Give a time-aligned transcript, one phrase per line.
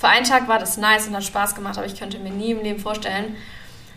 [0.00, 2.52] für einen Tag war das nice und hat Spaß gemacht, aber ich könnte mir nie
[2.52, 3.36] im Leben vorstellen,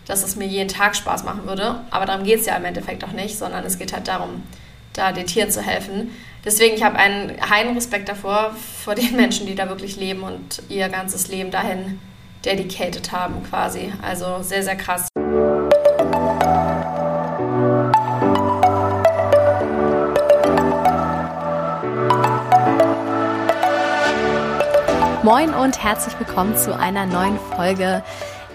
[0.05, 1.79] dass es mir jeden Tag Spaß machen würde.
[1.91, 4.43] Aber darum geht es ja im Endeffekt auch nicht, sondern es geht halt darum,
[4.91, 6.11] da den Tieren zu helfen.
[6.43, 8.53] Deswegen, ich habe einen heilen Respekt davor,
[8.83, 12.01] vor den Menschen, die da wirklich leben und ihr ganzes Leben dahin
[12.43, 13.93] dedicated haben quasi.
[14.01, 15.07] Also sehr, sehr krass.
[25.23, 28.03] Moin und herzlich willkommen zu einer neuen Folge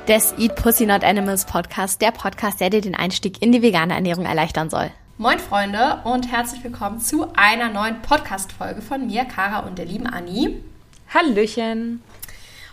[0.06, 3.94] des Eat Pussy Not Animals Podcast, der Podcast, der dir den Einstieg in die vegane
[3.94, 4.90] Ernährung erleichtern soll.
[5.16, 10.06] Moin Freunde und herzlich willkommen zu einer neuen Podcast-Folge von mir, Kara und der lieben
[10.06, 10.62] Anni.
[11.14, 12.02] Hallöchen.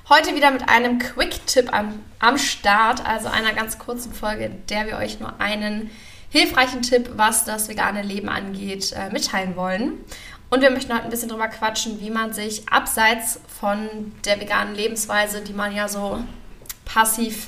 [0.10, 4.98] Heute wieder mit einem Quick-Tipp am, am Start, also einer ganz kurzen Folge, der wir
[4.98, 5.90] euch nur einen
[6.30, 9.94] hilfreichen Tipp, was das vegane Leben angeht, äh, mitteilen wollen.
[10.50, 14.76] Und wir möchten heute ein bisschen drüber quatschen, wie man sich abseits von der veganen
[14.76, 16.20] Lebensweise, die man ja so
[16.86, 17.48] passiv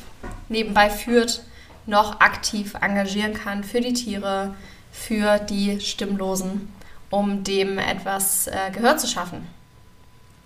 [0.49, 1.43] nebenbei führt,
[1.85, 4.55] noch aktiv engagieren kann für die Tiere,
[4.91, 6.73] für die Stimmlosen,
[7.09, 9.47] um dem etwas äh, Gehör zu schaffen.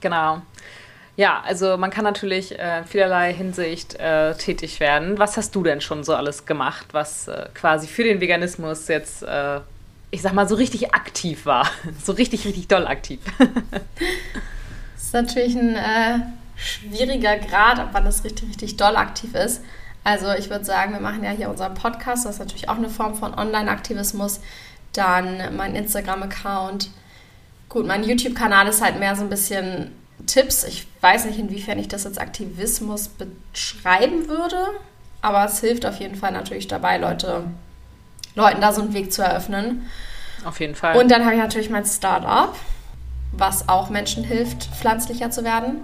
[0.01, 0.41] Genau.
[1.15, 5.19] Ja, also man kann natürlich äh, vielerlei Hinsicht äh, tätig werden.
[5.19, 9.23] Was hast du denn schon so alles gemacht, was äh, quasi für den Veganismus jetzt
[9.23, 9.59] äh,
[10.11, 11.67] ich sag mal, so richtig aktiv war.
[12.03, 13.19] So richtig, richtig doll aktiv.
[13.39, 16.19] das ist natürlich ein äh,
[16.55, 19.61] schwieriger Grad, ab wann das richtig, richtig doll aktiv ist.
[20.03, 22.89] Also ich würde sagen, wir machen ja hier unseren Podcast, das ist natürlich auch eine
[22.89, 24.41] Form von Online-Aktivismus.
[24.93, 26.89] Dann mein Instagram-Account.
[27.69, 29.91] Gut, mein YouTube-Kanal ist halt mehr so ein bisschen
[30.25, 30.63] Tipps.
[30.63, 34.57] Ich weiß nicht, inwiefern ich das als Aktivismus beschreiben würde,
[35.21, 37.45] aber es hilft auf jeden Fall natürlich dabei, Leute
[38.35, 39.89] Leuten da so einen Weg zu eröffnen.
[40.45, 40.97] Auf jeden Fall.
[40.97, 42.55] Und dann habe ich natürlich mein Startup,
[43.31, 45.83] was auch Menschen hilft, pflanzlicher zu werden.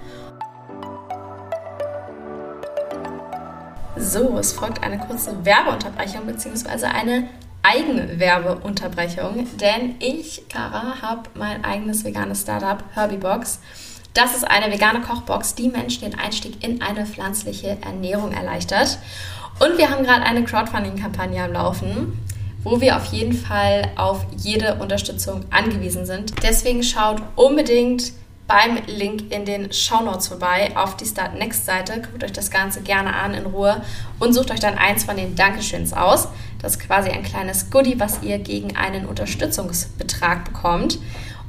[3.96, 6.86] So, es folgt eine kurze Werbeunterbrechung bzw.
[6.86, 7.28] eine
[7.64, 13.60] Eigenwerbeunterbrechung, denn ich, Kara, habe mein eigenes veganes Startup Herbiebox.
[14.14, 19.00] Das ist eine vegane Kochbox, die Menschen den Einstieg in eine pflanzliche Ernährung erleichtert.
[19.60, 22.27] Und wir haben gerade eine Crowdfunding-Kampagne am Laufen
[22.70, 26.34] wo wir auf jeden Fall auf jede Unterstützung angewiesen sind.
[26.44, 28.12] Deswegen schaut unbedingt
[28.46, 32.02] beim Link in den Show Notes vorbei auf die Start Next Seite.
[32.02, 33.82] Guckt euch das Ganze gerne an in Ruhe
[34.20, 36.28] und sucht euch dann eins von den Dankeschöns aus.
[36.62, 41.00] Das ist quasi ein kleines Goodie, was ihr gegen einen Unterstützungsbetrag bekommt.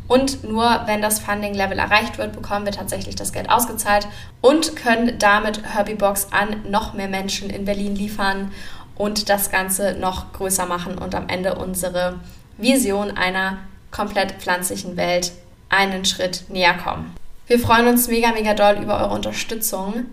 [0.06, 4.08] Und nur wenn das Funding-Level erreicht wird, bekommen wir tatsächlich das Geld ausgezahlt
[4.40, 8.52] und können damit Herbie-Box an noch mehr Menschen in Berlin liefern
[8.98, 12.20] und das Ganze noch größer machen und am Ende unsere
[12.58, 13.58] Vision einer
[13.90, 15.32] komplett pflanzlichen Welt
[15.70, 17.14] einen Schritt näher kommen.
[17.46, 20.06] Wir freuen uns mega, mega doll über eure Unterstützung.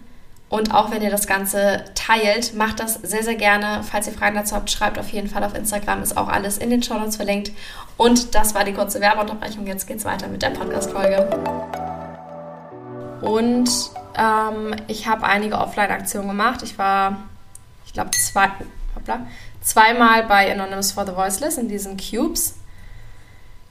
[0.48, 3.82] Und auch wenn ihr das Ganze teilt, macht das sehr, sehr gerne.
[3.84, 6.04] Falls ihr Fragen dazu habt, schreibt auf jeden Fall auf Instagram.
[6.04, 7.52] Ist auch alles in den Show Notes verlinkt.
[7.98, 9.66] Und das war die kurze Werbeunterbrechung.
[9.66, 11.28] Jetzt geht's weiter mit der Podcast-Folge.
[13.22, 13.70] Und
[14.18, 16.62] ähm, ich habe einige Offline-Aktionen gemacht.
[16.62, 17.18] Ich war
[17.96, 18.52] glaube, zwei,
[19.62, 22.56] zweimal bei Anonymous for the Voiceless in diesen Cubes.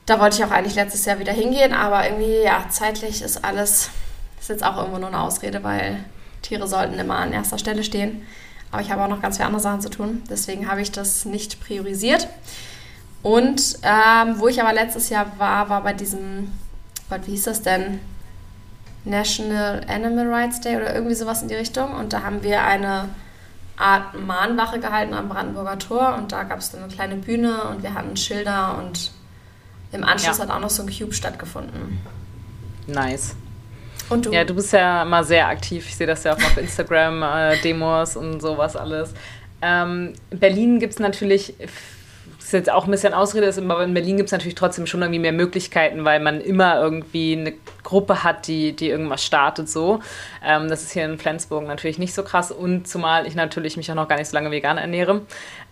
[0.07, 3.91] Da wollte ich auch eigentlich letztes Jahr wieder hingehen, aber irgendwie, ja, zeitlich ist alles,
[4.41, 6.05] ist jetzt auch irgendwo nur eine Ausrede, weil
[6.43, 8.27] Tiere sollten immer an erster Stelle stehen.
[8.71, 10.23] Aber ich habe auch noch ganz viele andere Sachen zu tun.
[10.29, 12.29] Deswegen habe ich das nicht priorisiert.
[13.23, 16.53] Und ähm, wo ich aber letztes Jahr war, war bei diesem,
[17.09, 18.01] Gott, wie hieß das denn?
[19.05, 21.93] National Animal Rights Day oder irgendwie sowas in die Richtung.
[21.95, 23.09] Und da haben wir eine
[23.77, 27.83] Art Mahnwache gehalten am Brandenburger Tor und da gab es dann eine kleine Bühne und
[27.83, 29.11] wir hatten Schilder und
[29.93, 30.45] im Anschluss ja.
[30.45, 32.01] hat auch noch so ein Cube stattgefunden.
[32.87, 33.37] Nice.
[34.09, 34.33] Und du?
[34.33, 35.87] Ja, du bist ja immer sehr aktiv.
[35.89, 39.15] Ich sehe das ja auch auf Instagram, äh, Demos und sowas alles.
[39.63, 41.55] Ähm, in Berlin gibt es natürlich
[42.45, 45.01] ist jetzt auch ein bisschen Ausrede, ist, aber in Berlin gibt es natürlich trotzdem schon
[45.01, 50.01] irgendwie mehr Möglichkeiten, weil man immer irgendwie eine Gruppe hat, die, die irgendwas startet so.
[50.45, 53.91] Ähm, das ist hier in Flensburg natürlich nicht so krass und zumal ich natürlich mich
[53.91, 55.23] auch noch gar nicht so lange vegan ernähre.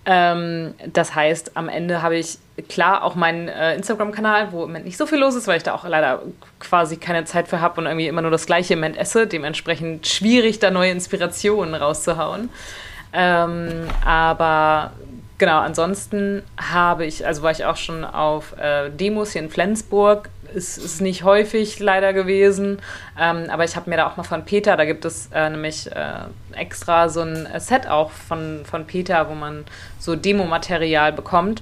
[0.06, 2.38] Ähm, das heißt, am Ende habe ich
[2.68, 5.62] klar auch meinen äh, Instagram-Kanal, wo im Moment nicht so viel los ist, weil ich
[5.62, 6.22] da auch leider
[6.58, 9.26] quasi keine Zeit für habe und irgendwie immer nur das Gleiche im Moment esse.
[9.26, 12.48] Dementsprechend schwierig, da neue Inspirationen rauszuhauen.
[13.12, 14.92] Ähm, aber
[15.42, 20.28] Genau, ansonsten habe ich, also war ich auch schon auf äh, Demos hier in Flensburg.
[20.54, 22.78] Ist, ist nicht häufig leider gewesen,
[23.18, 25.90] ähm, aber ich habe mir da auch mal von Peter, da gibt es äh, nämlich
[25.90, 26.20] äh,
[26.52, 29.64] extra so ein Set auch von, von Peter, wo man
[29.98, 31.60] so Demomaterial bekommt.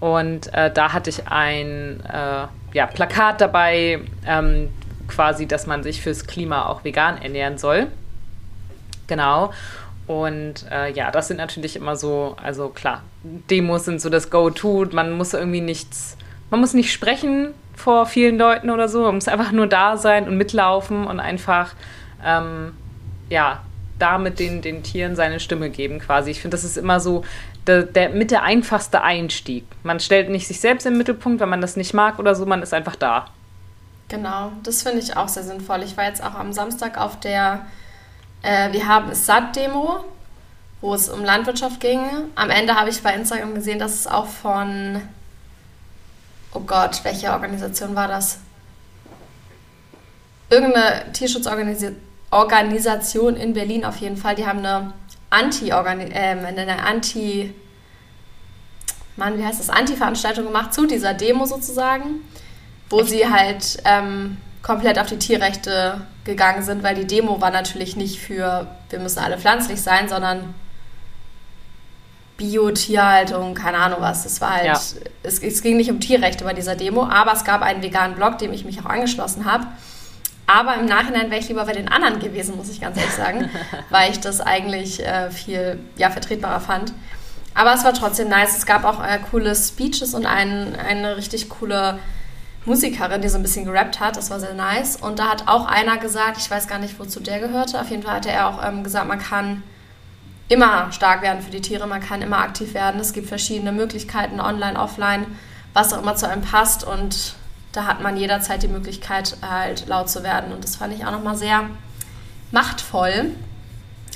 [0.00, 4.70] Und äh, da hatte ich ein äh, ja, Plakat dabei, ähm,
[5.08, 7.88] quasi, dass man sich fürs Klima auch vegan ernähren soll.
[9.08, 9.52] Genau.
[10.06, 14.86] Und äh, ja, das sind natürlich immer so, also klar, Demos sind so das Go-To.
[14.92, 16.16] Man muss irgendwie nichts,
[16.50, 19.02] man muss nicht sprechen vor vielen Leuten oder so.
[19.02, 21.74] Man muss einfach nur da sein und mitlaufen und einfach,
[22.24, 22.72] ähm,
[23.28, 23.60] ja,
[23.98, 26.30] da mit den, den Tieren seine Stimme geben quasi.
[26.30, 27.24] Ich finde, das ist immer so
[27.66, 29.64] der, der, mit der einfachste Einstieg.
[29.82, 32.62] Man stellt nicht sich selbst im Mittelpunkt, wenn man das nicht mag oder so, man
[32.62, 33.26] ist einfach da.
[34.08, 35.82] Genau, das finde ich auch sehr sinnvoll.
[35.82, 37.66] Ich war jetzt auch am Samstag auf der
[38.42, 40.04] äh, Wir haben es satt Demo,
[40.80, 42.00] wo es um Landwirtschaft ging.
[42.34, 45.00] Am Ende habe ich bei Instagram gesehen, dass es auch von,
[46.52, 48.38] oh Gott, welche Organisation war das?
[50.48, 54.34] Irgendeine Tierschutzorganisation in Berlin auf jeden Fall.
[54.34, 54.94] Die haben eine
[55.28, 57.54] Anti, äh, eine Anti,
[59.16, 62.24] Mann, wie heißt das, Anti-Veranstaltung gemacht zu dieser Demo sozusagen,
[62.88, 63.10] wo Echt?
[63.10, 68.18] sie halt ähm, komplett auf die Tierrechte gegangen sind, weil die Demo war natürlich nicht
[68.18, 70.54] für, wir müssen alle pflanzlich sein, sondern
[72.40, 74.24] Bio-Tierhaltung, keine Ahnung was.
[74.24, 74.72] Es war halt, ja.
[75.22, 78.38] es, es, ging nicht um Tierrechte bei dieser Demo, aber es gab einen veganen Blog,
[78.38, 79.66] dem ich mich auch angeschlossen habe.
[80.46, 83.50] Aber im Nachhinein wäre ich lieber bei den anderen gewesen, muss ich ganz ehrlich sagen,
[83.90, 86.94] weil ich das eigentlich äh, viel ja, vertretbarer fand.
[87.54, 88.56] Aber es war trotzdem nice.
[88.56, 91.98] Es gab auch äh, coole Speeches und ein, eine richtig coole
[92.64, 94.16] Musikerin, die so ein bisschen gerappt hat.
[94.16, 94.96] Das war sehr nice.
[94.96, 97.78] Und da hat auch einer gesagt, ich weiß gar nicht, wozu der gehörte.
[97.78, 99.62] Auf jeden Fall hatte er auch ähm, gesagt, man kann
[100.50, 103.00] immer stark werden für die Tiere, man kann immer aktiv werden.
[103.00, 105.24] Es gibt verschiedene Möglichkeiten, online, offline,
[105.72, 106.82] was auch immer zu einem passt.
[106.82, 107.34] Und
[107.72, 110.52] da hat man jederzeit die Möglichkeit, halt laut zu werden.
[110.52, 111.70] Und das fand ich auch nochmal sehr
[112.50, 113.30] machtvoll.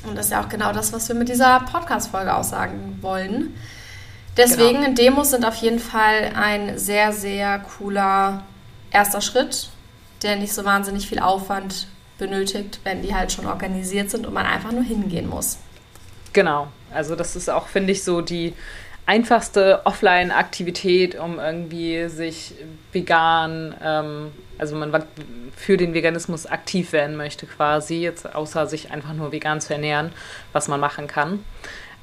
[0.05, 3.55] Und das ist ja auch genau das, was wir mit dieser Podcast-Folge aussagen wollen.
[4.35, 4.93] Deswegen, genau.
[4.93, 8.43] Demos sind auf jeden Fall ein sehr, sehr cooler
[8.91, 9.69] erster Schritt,
[10.21, 11.87] der nicht so wahnsinnig viel Aufwand
[12.17, 15.59] benötigt, wenn die halt schon organisiert sind und man einfach nur hingehen muss.
[16.35, 16.67] Genau.
[16.93, 18.53] Also das ist auch, finde ich, so die
[19.05, 22.55] einfachste Offline-Aktivität, um irgendwie sich
[22.91, 24.91] vegan, ähm, also man
[25.55, 30.11] für den Veganismus aktiv werden möchte quasi, jetzt außer sich einfach nur vegan zu ernähren,
[30.51, 31.39] was man machen kann.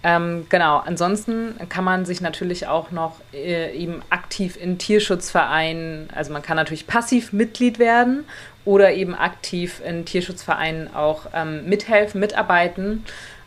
[0.02, 6.32] Ähm, genau, ansonsten kann man sich natürlich auch noch äh, eben aktiv in Tierschutzvereinen, also
[6.32, 8.24] man kann natürlich passiv Mitglied werden
[8.64, 13.04] oder eben aktiv in Tierschutzvereinen auch ähm, mithelfen, mitarbeiten.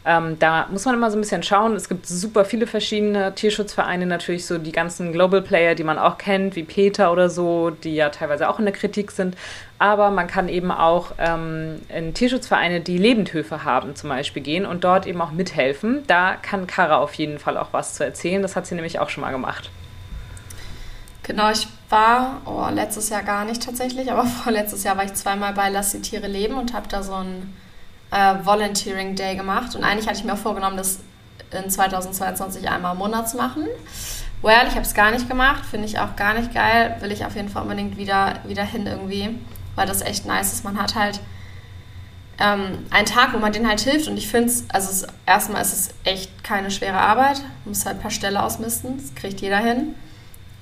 [0.08, 1.76] Ähm, da muss man immer so ein bisschen schauen.
[1.76, 6.20] Es gibt super viele verschiedene Tierschutzvereine, natürlich so die ganzen Global Player, die man auch
[6.20, 9.36] kennt, wie Peter oder so, die ja teilweise auch in der Kritik sind.
[9.80, 14.84] Aber man kann eben auch ähm, in Tierschutzvereine, die Lebendhöfe haben, zum Beispiel gehen und
[14.84, 16.04] dort eben auch mithelfen.
[16.06, 18.44] Da kann Kara auf jeden Fall auch was zu erzählen.
[18.44, 19.72] Das hat sie nämlich auch schon mal gemacht.
[21.24, 25.54] Genau, ich war oh, letztes Jahr gar nicht tatsächlich, aber vorletztes Jahr war ich zweimal
[25.54, 27.52] bei Lass die Tiere leben und habe da so ein
[28.16, 29.76] äh, Volunteering Day gemacht.
[29.76, 31.00] Und eigentlich hatte ich mir auch vorgenommen, das
[31.52, 33.68] in 2022 einmal im Monat zu machen.
[34.42, 36.96] Well, ich habe es gar nicht gemacht, finde ich auch gar nicht geil.
[37.02, 39.38] Will ich auf jeden Fall unbedingt wieder, wieder hin irgendwie,
[39.76, 40.64] weil das echt nice ist.
[40.64, 41.20] Man hat halt
[42.40, 44.08] ähm, einen Tag, wo man denen halt hilft.
[44.08, 47.42] Und ich finde es, also es, erstmal ist es echt keine schwere Arbeit.
[47.66, 49.96] Muss halt ein paar Ställe ausmisten, das kriegt jeder hin.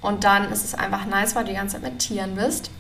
[0.02, 2.72] Und dann ist es einfach nice, weil du die ganze Zeit mit Tieren bist.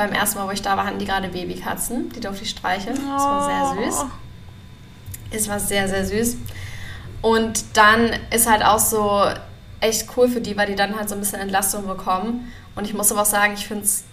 [0.00, 2.08] Beim ersten Mal, wo ich da war, hatten die gerade Babykatzen.
[2.08, 2.96] Die durfte ich streicheln.
[2.96, 4.04] Das war sehr süß.
[5.30, 6.38] Es war sehr, sehr süß.
[7.20, 9.26] Und dann ist halt auch so
[9.80, 12.50] echt cool für die, weil die dann halt so ein bisschen Entlastung bekommen.
[12.76, 14.04] Und ich muss aber auch sagen, ich finde es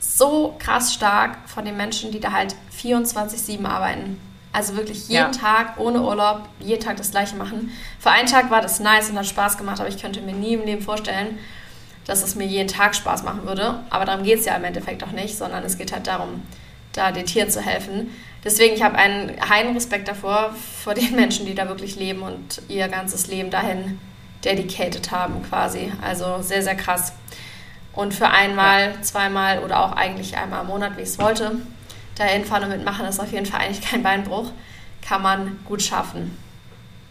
[0.00, 4.20] so krass stark von den Menschen, die da halt 24-7 arbeiten.
[4.52, 5.30] Also wirklich jeden ja.
[5.30, 7.70] Tag ohne Urlaub, jeden Tag das gleiche machen.
[8.00, 10.54] Für einen Tag war das nice und hat Spaß gemacht, aber ich könnte mir nie
[10.54, 11.38] im Leben vorstellen,
[12.08, 13.80] dass es mir jeden Tag Spaß machen würde.
[13.90, 16.42] Aber darum geht es ja im Endeffekt auch nicht, sondern es geht halt darum,
[16.94, 18.10] da den Tieren zu helfen.
[18.42, 22.62] Deswegen, ich habe einen heilen Respekt davor, vor den Menschen, die da wirklich leben und
[22.68, 24.00] ihr ganzes Leben dahin
[24.42, 25.92] dedicated haben quasi.
[26.00, 27.12] Also sehr, sehr krass.
[27.92, 31.56] Und für einmal, zweimal oder auch eigentlich einmal im Monat, wie ich es wollte,
[32.14, 34.50] da hinfahren und mitmachen, ist auf jeden Fall eigentlich kein Beinbruch.
[35.06, 36.36] Kann man gut schaffen.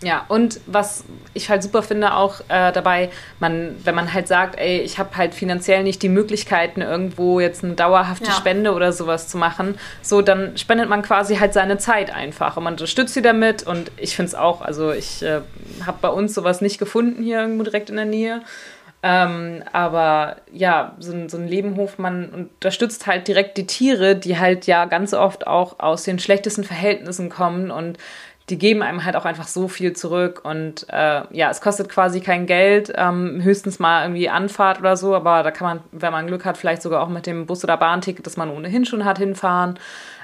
[0.03, 4.59] Ja, und was ich halt super finde auch äh, dabei, man, wenn man halt sagt,
[4.59, 8.33] ey, ich habe halt finanziell nicht die Möglichkeiten, irgendwo jetzt eine dauerhafte ja.
[8.33, 12.63] Spende oder sowas zu machen, so dann spendet man quasi halt seine Zeit einfach und
[12.63, 15.41] man unterstützt sie damit und ich finde es auch, also ich äh,
[15.83, 18.41] habe bei uns sowas nicht gefunden hier irgendwo direkt in der Nähe.
[19.03, 24.39] Ähm, aber ja, so ein, so ein Lebenhof, man unterstützt halt direkt die Tiere, die
[24.39, 27.97] halt ja ganz oft auch aus den schlechtesten Verhältnissen kommen und
[28.49, 32.21] die geben einem halt auch einfach so viel zurück und äh, ja, es kostet quasi
[32.21, 36.27] kein Geld, ähm, höchstens mal irgendwie Anfahrt oder so, aber da kann man, wenn man
[36.27, 39.17] Glück hat, vielleicht sogar auch mit dem Bus- oder Bahnticket, das man ohnehin schon hat,
[39.17, 39.77] hinfahren.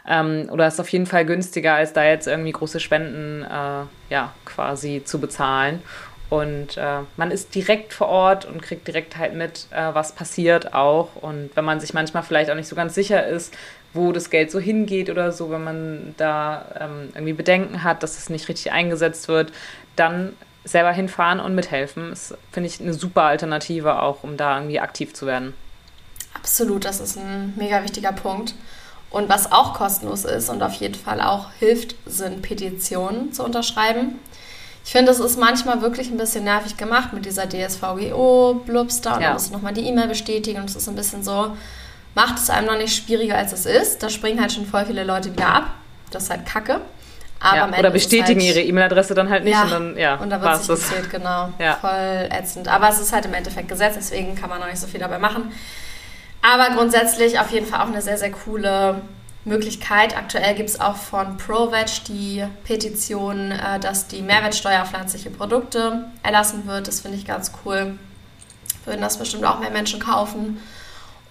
[0.08, 4.34] Ähm, oder ist auf jeden Fall günstiger, als da jetzt irgendwie große Spenden äh, ja,
[4.46, 5.82] quasi zu bezahlen.
[6.30, 10.74] Und äh, man ist direkt vor Ort und kriegt direkt halt mit, äh, was passiert
[10.74, 11.16] auch.
[11.16, 13.54] Und wenn man sich manchmal vielleicht auch nicht so ganz sicher ist,
[13.94, 18.18] wo das Geld so hingeht oder so, wenn man da ähm, irgendwie Bedenken hat, dass
[18.18, 19.52] es nicht richtig eingesetzt wird,
[19.96, 20.34] dann
[20.66, 22.10] selber hinfahren und mithelfen.
[22.10, 25.54] Das finde ich eine super Alternative auch, um da irgendwie aktiv zu werden.
[26.34, 28.56] Absolut, das ist ein mega wichtiger Punkt.
[29.12, 34.20] Und was auch kostenlos ist und auf jeden Fall auch hilft, sind Petitionen zu unterschreiben.
[34.84, 39.22] Ich finde, es ist manchmal wirklich ein bisschen nervig gemacht mit dieser DSVGO-Blubs da und
[39.22, 39.28] ja.
[39.28, 41.56] dann musst du nochmal die E-Mail bestätigen und es ist ein bisschen so,
[42.16, 44.04] macht es einem noch nicht schwieriger, als es ist.
[44.04, 45.68] Da springen halt schon voll viele Leute wieder ab.
[46.12, 46.82] Das ist halt kacke.
[47.44, 50.42] Ja, oder bestätigen halt, ihre E-Mail-Adresse dann halt nicht ja, und dann, ja, und dann
[50.42, 51.50] wird es gezählt, genau.
[51.60, 51.76] Ja.
[51.76, 52.70] Voll ätzend.
[52.70, 55.20] Aber es ist halt im Endeffekt Gesetz, deswegen kann man noch nicht so viel dabei
[55.20, 55.52] machen.
[56.42, 59.02] Aber grundsätzlich auf jeden Fall auch eine sehr, sehr coole
[59.46, 60.16] Möglichkeit.
[60.16, 66.06] Aktuell gibt es auch von ProVeg die Petition, äh, dass die Mehrwertsteuer auf pflanzliche Produkte
[66.22, 66.88] erlassen wird.
[66.88, 67.98] Das finde ich ganz cool.
[68.86, 70.60] Würden das bestimmt auch mehr Menschen kaufen.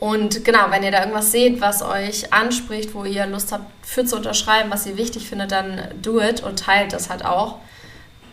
[0.03, 4.05] Und genau, wenn ihr da irgendwas seht, was euch anspricht, wo ihr Lust habt, für
[4.05, 7.59] zu unterschreiben, was ihr wichtig findet, dann do it und teilt das halt auch.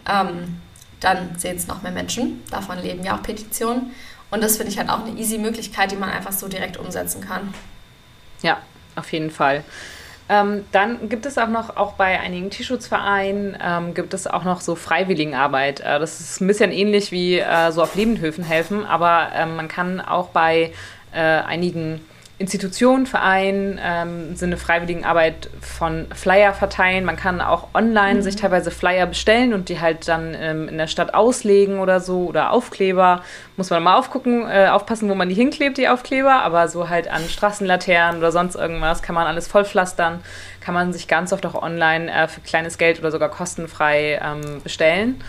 [0.09, 0.59] Ähm,
[0.99, 2.41] dann sehen es noch mehr Menschen.
[2.49, 3.91] Davon leben ja auch Petitionen.
[4.31, 7.21] Und das finde ich halt auch eine easy Möglichkeit, die man einfach so direkt umsetzen
[7.21, 7.53] kann.
[8.41, 8.57] Ja,
[8.95, 9.63] auf jeden Fall.
[10.27, 14.61] Ähm, dann gibt es auch noch, auch bei einigen Tierschutzvereinen, ähm, gibt es auch noch
[14.61, 15.81] so Freiwilligenarbeit.
[15.81, 19.67] Äh, das ist ein bisschen ähnlich wie äh, so auf Lebenhöfen helfen, aber äh, man
[19.67, 20.71] kann auch bei
[21.13, 22.01] äh, einigen
[22.39, 27.03] Institutionen, Vereinen ähm, sind eine Freiwilligenarbeit von Flyer verteilen.
[27.03, 28.21] Man kann auch online mhm.
[28.21, 32.27] sich teilweise Flyer bestellen und die halt dann ähm, in der Stadt auslegen oder so
[32.27, 33.23] oder Aufkleber.
[33.57, 36.35] Muss man mal aufgucken, äh, aufpassen, wo man die hinklebt, die Aufkleber.
[36.35, 40.21] Aber so halt an Straßenlaternen oder sonst irgendwas kann man alles vollpflastern.
[40.61, 44.61] Kann man sich ganz oft auch online äh, für kleines Geld oder sogar kostenfrei ähm,
[44.63, 45.21] bestellen.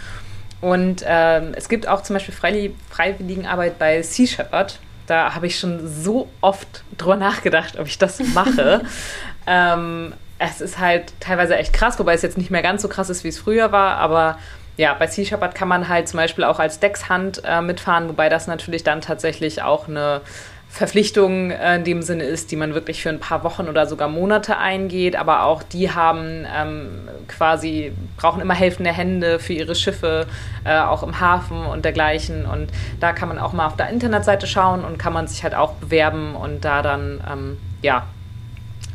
[0.61, 4.79] Und ähm, es gibt auch zum Beispiel Freiwilligenarbeit bei Sea Shepherd
[5.11, 8.83] da habe ich schon so oft drüber nachgedacht, ob ich das mache.
[9.47, 13.11] ähm, es ist halt teilweise echt krass, wobei es jetzt nicht mehr ganz so krass
[13.11, 14.39] ist, wie es früher war, aber
[14.77, 18.29] ja, bei Sea Shepherd kann man halt zum Beispiel auch als Deckshand äh, mitfahren, wobei
[18.31, 20.23] das natürlich dann tatsächlich auch eine
[20.71, 24.09] Verpflichtung äh, in dem Sinne ist, die man wirklich für ein paar Wochen oder sogar
[24.09, 30.27] Monate eingeht, aber auch die haben ähm, quasi, brauchen immer helfende Hände für ihre Schiffe,
[30.65, 32.47] äh, auch im Hafen und dergleichen.
[32.47, 35.57] Und da kann man auch mal auf der Internetseite schauen und kann man sich halt
[35.57, 38.07] auch bewerben und da dann, ähm, ja,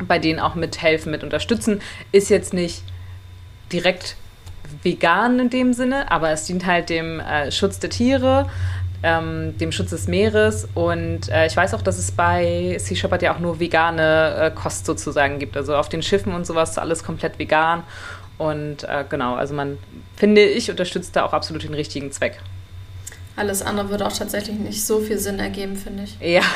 [0.08, 1.82] bei denen auch mithelfen, mit unterstützen.
[2.14, 2.84] Ist jetzt nicht
[3.72, 4.16] direkt
[4.82, 8.50] vegan in dem Sinne, aber es dient halt dem äh, Schutz der Tiere
[9.04, 10.68] ähm, dem Schutz des Meeres.
[10.74, 14.52] Und äh, ich weiß auch, dass es bei Sea Shepherd ja auch nur vegane äh,
[14.52, 15.58] Kost sozusagen gibt.
[15.58, 17.84] Also auf den Schiffen und sowas alles komplett vegan.
[18.38, 19.78] Und äh, genau, also man,
[20.16, 22.40] finde ich, unterstützt da auch absolut den richtigen Zweck.
[23.36, 26.18] Alles andere würde auch tatsächlich nicht so viel Sinn ergeben, finde ich.
[26.20, 26.42] Ja.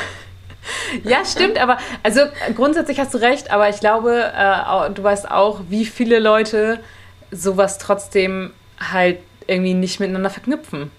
[1.04, 2.20] Ja, stimmt, aber also
[2.54, 6.80] grundsätzlich hast du recht, aber ich glaube, äh, du weißt auch, wie viele Leute
[7.30, 10.90] sowas trotzdem halt irgendwie nicht miteinander verknüpfen.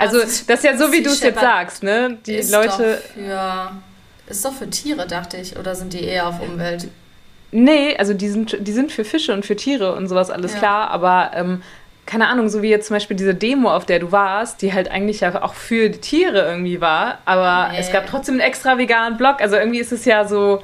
[0.00, 2.18] Also, das ist ja so, wie du es jetzt sagst, ne?
[2.26, 2.68] Die ist Leute.
[2.68, 2.76] Doch
[3.14, 5.58] für, ist doch für Tiere, dachte ich.
[5.58, 6.88] Oder sind die eher auf Umwelt?
[7.52, 10.58] Nee, also die sind, die sind für Fische und für Tiere und sowas alles ja.
[10.58, 11.62] klar, aber ähm,
[12.06, 14.90] keine Ahnung, so wie jetzt zum Beispiel diese Demo, auf der du warst, die halt
[14.90, 17.78] eigentlich ja auch für die Tiere irgendwie war, aber nee.
[17.78, 20.62] es gab trotzdem einen extra veganen Blog, also irgendwie ist es ja so,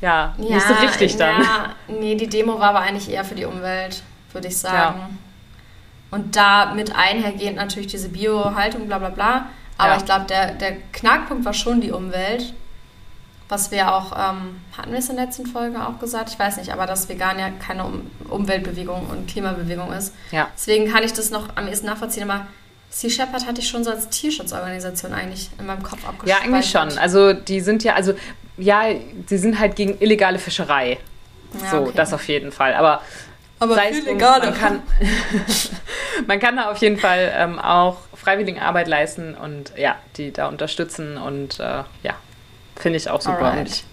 [0.00, 1.42] ja, ja nicht so richtig dann.
[1.42, 5.00] Ja, nee, die Demo war aber eigentlich eher für die Umwelt, würde ich sagen.
[5.00, 5.10] Ja.
[6.10, 9.46] Und da mit einhergehend natürlich diese Bio-Haltung, bla bla bla.
[9.78, 9.96] Aber ja.
[9.98, 12.52] ich glaube, der, der Knackpunkt war schon die Umwelt.
[13.48, 16.30] Was wir auch, ähm, hatten wir es in der letzten Folge auch gesagt?
[16.30, 20.14] Ich weiß nicht, aber dass Vegan ja keine um Umweltbewegung und Klimabewegung ist.
[20.30, 20.48] Ja.
[20.54, 22.30] Deswegen kann ich das noch am ehesten nachvollziehen.
[22.30, 22.46] Aber
[22.90, 26.44] Sea Shepherd hatte ich schon so als Tierschutzorganisation eigentlich in meinem Kopf abgespeichert.
[26.44, 26.98] Ja, eigentlich schon.
[26.98, 28.14] Also die sind ja, also
[28.56, 30.98] ja, die sind halt gegen illegale Fischerei.
[31.60, 31.92] Ja, so, okay.
[31.96, 32.74] das auf jeden Fall.
[32.74, 33.00] Aber
[33.60, 34.40] aber sei viel egal.
[34.40, 34.82] Man kann,
[36.26, 41.16] man kann da auf jeden Fall ähm, auch Freiwilligenarbeit leisten und ja, die da unterstützen
[41.16, 42.14] und äh, ja,
[42.76, 43.52] finde ich auch super.
[43.52, 43.84] Und ich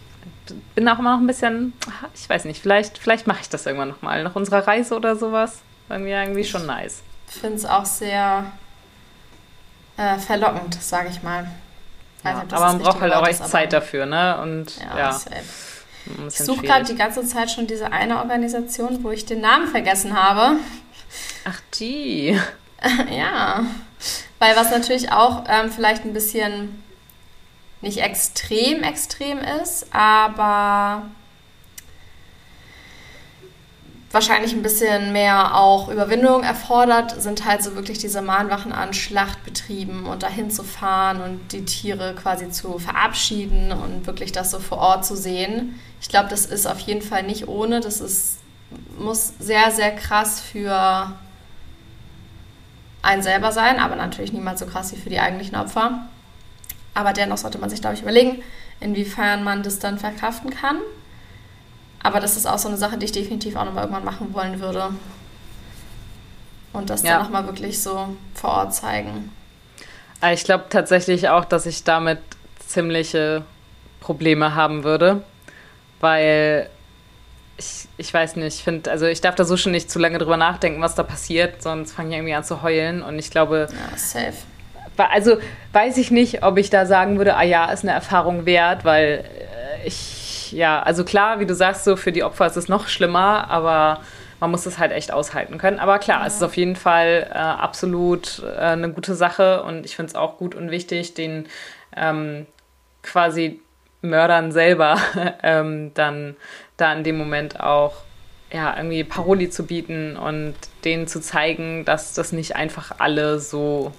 [0.75, 1.74] bin auch immer noch ein bisschen,
[2.15, 5.59] ich weiß nicht, vielleicht, vielleicht mache ich das irgendwann nochmal, nach unserer Reise oder sowas.
[5.89, 7.01] Irgendwie irgendwie schon nice.
[7.29, 8.51] Ich finde es auch sehr
[9.97, 11.47] äh, verlockend, sage ich mal.
[12.24, 14.39] Ja, aber man braucht halt auch echt Zeit dafür, ne?
[14.41, 14.97] Und ja.
[14.97, 15.21] ja.
[16.27, 20.19] Ich suche gerade die ganze Zeit schon diese eine Organisation, wo ich den Namen vergessen
[20.19, 20.59] habe.
[21.45, 22.39] Ach, die.
[23.11, 23.65] ja.
[24.39, 26.83] Weil was natürlich auch ähm, vielleicht ein bisschen
[27.81, 31.03] nicht extrem extrem ist, aber
[34.17, 40.07] wahrscheinlich ein bisschen mehr auch Überwindung erfordert, sind halt so wirklich diese Mahnwachen an Schlachtbetrieben
[40.07, 44.79] und dahin zu fahren und die Tiere quasi zu verabschieden und wirklich das so vor
[44.79, 45.79] Ort zu sehen.
[46.01, 47.79] Ich glaube, das ist auf jeden Fall nicht ohne.
[47.79, 48.39] Das ist,
[48.97, 51.13] muss sehr, sehr krass für
[53.03, 56.07] einen selber sein, aber natürlich niemals so krass wie für die eigentlichen Opfer.
[56.95, 58.41] Aber dennoch sollte man sich, glaube ich, überlegen,
[58.79, 60.77] inwiefern man das dann verkraften kann.
[62.04, 64.60] Aber das ist auch so eine Sache, die ich definitiv auch nochmal irgendwann machen wollen
[64.60, 64.89] würde.
[66.74, 67.13] Und das ja.
[67.13, 69.32] dann nochmal wirklich so vor Ort zeigen.
[70.22, 72.20] Äh, ich glaube tatsächlich auch, dass ich damit
[72.60, 73.44] ziemliche
[74.00, 75.24] Probleme haben würde,
[76.00, 76.70] weil
[77.58, 80.20] ich, ich weiß nicht, ich finde, also ich darf da so schon nicht zu lange
[80.20, 83.68] drüber nachdenken, was da passiert, sonst fange ich irgendwie an zu heulen und ich glaube.
[83.72, 84.34] Ja, safe.
[84.98, 85.38] Also
[85.74, 89.25] weiß ich nicht, ob ich da sagen würde, ah ja, ist eine Erfahrung wert, weil
[89.84, 89.88] äh,
[90.48, 93.50] ich, ja, also klar, wie du sagst, so für die Opfer ist es noch schlimmer,
[93.50, 94.01] aber
[94.39, 95.80] man muss es halt echt aushalten können.
[95.80, 96.27] Aber klar, ja.
[96.27, 100.16] es ist auf jeden Fall äh, absolut äh, eine gute Sache und ich finde es
[100.16, 101.48] auch gut und wichtig, den
[101.96, 102.46] ähm,
[103.04, 103.60] quasi
[104.01, 104.98] Mördern selber
[105.44, 106.36] ähm, dann
[106.77, 107.94] da in dem Moment auch
[108.51, 113.92] ja, irgendwie Paroli zu bieten und denen zu zeigen, dass das nicht einfach alle so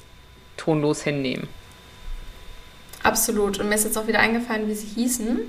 [0.56, 1.48] tonlos hinnehmen.
[3.02, 3.58] Absolut.
[3.58, 5.40] Und mir ist jetzt auch wieder eingefallen, wie sie hießen.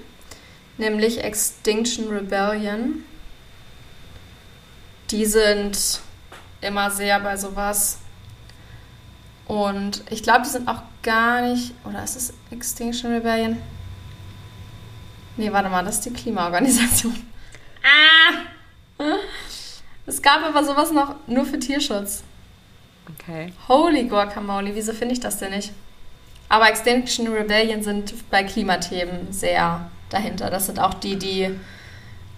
[0.79, 3.03] Nämlich Extinction Rebellion.
[5.11, 5.99] Die sind
[6.61, 7.99] immer sehr bei sowas.
[9.45, 11.73] Und ich glaube, die sind auch gar nicht.
[11.83, 13.61] Oder ist es Extinction Rebellion?
[15.35, 17.27] Nee, warte mal, das ist die Klimaorganisation.
[17.81, 19.05] Ah!
[20.05, 22.23] Es gab aber sowas noch nur für Tierschutz.
[23.13, 23.53] Okay.
[23.69, 25.71] Holy Guacamole, wieso finde ich das denn nicht?
[26.49, 30.49] Aber Extinction Rebellion sind bei Klimathemen sehr dahinter.
[30.49, 31.49] Das sind auch die, die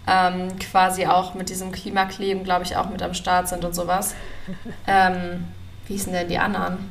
[0.07, 4.15] ähm, quasi auch mit diesem Klimakleben, glaube ich, auch mit am Start sind und sowas.
[4.87, 5.45] ähm,
[5.87, 6.89] wie hießen denn die anderen?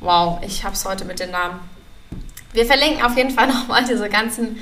[0.00, 1.60] Wow, ich habe es heute mit den Namen.
[2.52, 4.58] Wir verlinken auf jeden Fall nochmal diese ganzen,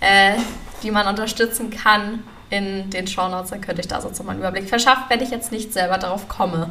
[0.00, 0.34] äh,
[0.82, 3.50] die man unterstützen kann, in den Shownotes.
[3.50, 6.28] Dann könnte ich da sonst mal einen Überblick verschaffen, wenn ich jetzt nicht selber darauf
[6.28, 6.70] komme.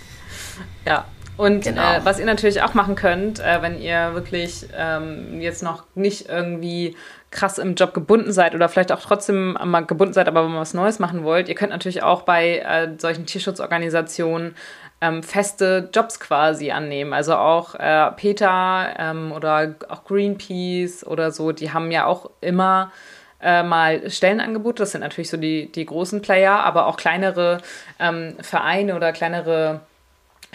[0.86, 1.04] ja,
[1.36, 1.82] und genau.
[1.82, 6.28] äh, was ihr natürlich auch machen könnt, äh, wenn ihr wirklich ähm, jetzt noch nicht
[6.28, 6.96] irgendwie
[7.30, 10.60] krass im Job gebunden seid oder vielleicht auch trotzdem mal gebunden seid, aber wenn ihr
[10.60, 14.54] was Neues machen wollt, ihr könnt natürlich auch bei äh, solchen Tierschutzorganisationen
[15.00, 17.12] ähm, feste Jobs quasi annehmen.
[17.12, 22.92] Also auch äh, Peter ähm, oder auch Greenpeace oder so, die haben ja auch immer
[23.42, 24.84] äh, mal Stellenangebote.
[24.84, 27.58] Das sind natürlich so die, die großen Player, aber auch kleinere
[27.98, 29.80] ähm, Vereine oder kleinere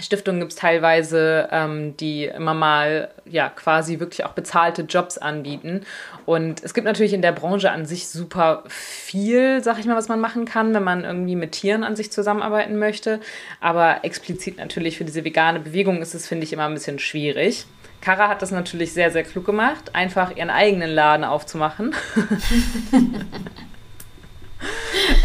[0.02, 5.86] Stiftungen gibt es teilweise, ähm, die immer mal ja quasi wirklich auch bezahlte Jobs anbieten.
[6.26, 10.08] Und es gibt natürlich in der Branche an sich super viel, sag ich mal, was
[10.08, 13.20] man machen kann, wenn man irgendwie mit Tieren an sich zusammenarbeiten möchte.
[13.60, 17.66] Aber explizit natürlich für diese vegane Bewegung ist es, finde ich, immer ein bisschen schwierig.
[18.02, 21.94] Kara hat das natürlich sehr, sehr klug gemacht, einfach ihren eigenen Laden aufzumachen.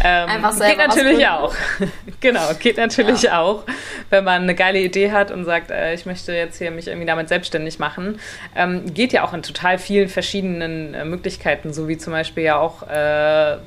[0.03, 1.53] ähm, Einfach selber geht natürlich auch.
[2.19, 3.41] genau, geht natürlich ja.
[3.41, 3.63] auch,
[4.09, 7.07] wenn man eine geile Idee hat und sagt, äh, ich möchte jetzt hier mich irgendwie
[7.07, 8.19] damit selbstständig machen.
[8.55, 12.57] Ähm, geht ja auch in total vielen verschiedenen äh, Möglichkeiten, so wie zum Beispiel ja
[12.57, 13.57] auch äh,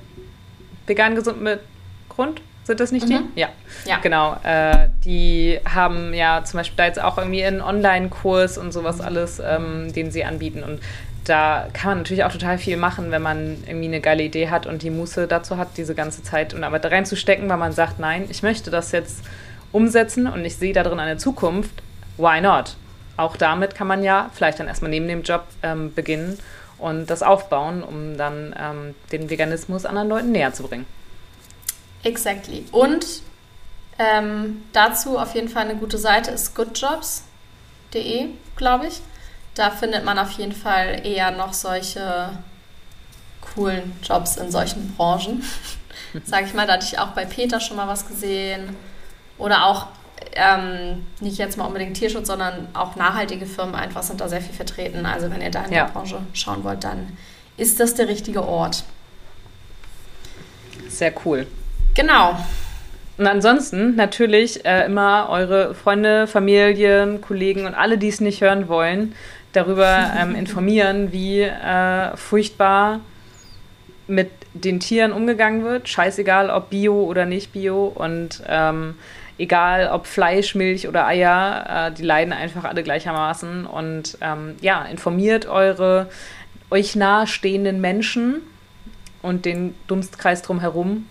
[0.87, 1.61] vegan gesund mit
[2.09, 2.41] Grund.
[2.69, 3.31] Sind das nicht mhm.
[3.35, 3.41] die?
[3.41, 3.49] Ja.
[3.87, 3.99] ja.
[4.03, 4.37] Genau.
[4.45, 9.41] Äh, die haben ja zum Beispiel da jetzt auch irgendwie einen Online-Kurs und sowas alles,
[9.43, 10.63] ähm, den sie anbieten.
[10.63, 10.81] Und
[11.29, 14.67] da kann man natürlich auch total viel machen, wenn man irgendwie eine geile Idee hat
[14.67, 17.99] und die Muße dazu hat, diese ganze Zeit und Arbeit da reinzustecken, weil man sagt,
[17.99, 19.25] nein, ich möchte das jetzt
[19.73, 21.83] umsetzen und ich sehe darin eine Zukunft.
[22.17, 22.77] Why not?
[23.17, 26.39] Auch damit kann man ja vielleicht dann erstmal neben dem Job ähm, beginnen
[26.79, 30.87] und das aufbauen, um dann ähm, den Veganismus anderen Leuten näher zu bringen.
[32.05, 32.65] Exactly.
[32.71, 33.05] Und
[33.99, 39.01] ähm, dazu auf jeden Fall eine gute Seite ist goodjobs.de, glaube ich.
[39.59, 42.31] Da findet man auf jeden Fall eher noch solche
[43.41, 45.43] coolen Jobs in solchen Branchen.
[46.25, 48.77] Sag ich mal, da hatte ich auch bei Peter schon mal was gesehen.
[49.37, 49.89] Oder auch
[50.37, 54.55] ähm, nicht jetzt mal unbedingt Tierschutz, sondern auch nachhaltige Firmen einfach sind da sehr viel
[54.55, 55.05] vertreten.
[55.05, 55.87] Also wenn ihr da in ja.
[55.87, 57.17] der Branche schauen wollt, dann
[57.57, 58.85] ist das der richtige Ort.
[60.89, 61.49] Sehr cool.
[61.97, 62.37] Genau.
[63.19, 68.69] Und ansonsten natürlich äh, immer eure Freunde, Familien, Kollegen und alle, die es nicht hören
[68.69, 69.17] wollen,
[69.53, 73.01] darüber ähm, informieren, wie äh, furchtbar
[74.07, 78.95] mit den Tieren umgegangen wird, scheißegal ob Bio oder nicht Bio und ähm,
[79.39, 84.85] egal ob Fleisch, Milch oder Eier, äh, die leiden einfach alle gleichermaßen und ähm, ja,
[84.85, 86.09] informiert eure
[86.71, 88.43] euch nahestehenden Menschen
[89.23, 91.07] und den Dunstkreis drumherum,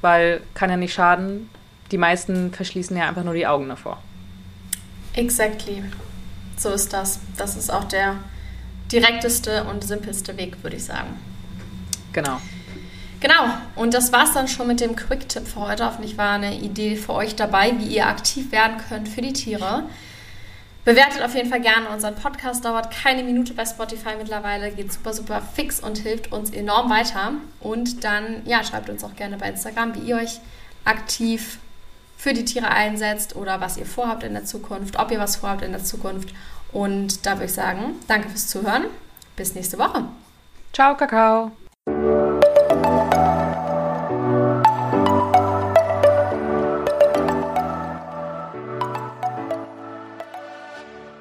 [0.00, 1.48] weil kann ja nicht schaden.
[1.90, 4.02] Die meisten verschließen ja einfach nur die Augen davor.
[5.14, 5.82] Exactly.
[6.58, 7.20] So ist das.
[7.36, 8.16] Das ist auch der
[8.90, 11.16] direkteste und simpelste Weg, würde ich sagen.
[12.12, 12.40] Genau.
[13.20, 15.84] Genau, und das war es dann schon mit dem Quick-Tipp für heute.
[15.84, 19.84] Hoffentlich war eine Idee für euch dabei, wie ihr aktiv werden könnt für die Tiere.
[20.84, 25.12] Bewertet auf jeden Fall gerne unseren Podcast, dauert keine Minute bei Spotify mittlerweile, geht super,
[25.12, 27.32] super fix und hilft uns enorm weiter.
[27.60, 30.40] Und dann, ja, schreibt uns auch gerne bei Instagram, wie ihr euch
[30.84, 31.58] aktiv
[32.18, 35.62] für die Tiere einsetzt oder was ihr vorhabt in der Zukunft, ob ihr was vorhabt
[35.62, 36.34] in der Zukunft.
[36.72, 38.86] Und da würde ich sagen, danke fürs Zuhören.
[39.36, 40.04] Bis nächste Woche.
[40.72, 41.52] Ciao, Kakao.